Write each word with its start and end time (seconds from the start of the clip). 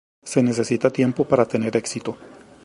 Se 0.23 0.41
necesita 0.41 0.89
tiempo 0.89 1.25
para 1.25 1.45
tener 1.45 1.77
éxito 1.77 2.17